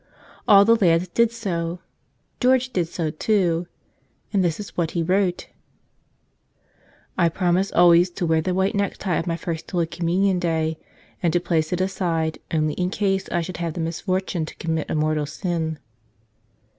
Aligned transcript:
All 0.47 0.65
the 0.65 0.73
lads 0.73 1.07
did 1.09 1.31
so. 1.31 1.77
George 2.39 2.73
did 2.73 2.87
so, 2.87 3.11
too. 3.11 3.67
And 4.33 4.43
this 4.43 4.59
is 4.59 4.75
what 4.75 4.91
he 4.97 5.03
wrote: 5.03 5.47
"I 7.19 7.29
promise 7.29 7.71
always 7.71 8.09
to 8.09 8.25
wear 8.25 8.41
the 8.41 8.55
white 8.55 8.73
necktie 8.73 9.19
of 9.19 9.27
my 9.27 9.37
First 9.37 9.69
Holy 9.69 9.85
Communion 9.85 10.39
day, 10.39 10.79
and 11.21 11.31
to 11.33 11.39
place 11.39 11.71
it 11.71 11.81
aside 11.81 12.39
only 12.51 12.73
in 12.73 12.89
case 12.89 13.29
I 13.29 13.41
should 13.41 13.57
have 13.57 13.73
the 13.73 13.79
misfortune 13.81 14.47
to 14.47 14.55
commit 14.55 14.89
a 14.89 14.95
mortal 14.95 15.27
sin." 15.27 15.77